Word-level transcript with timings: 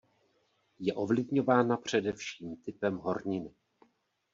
Je 0.79 0.93
ovlivňována 0.93 1.77
především 1.77 2.55
typem 2.65 2.97
horniny. 2.97 3.51